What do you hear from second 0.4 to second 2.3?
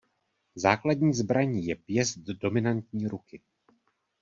Základní zbraní je pěst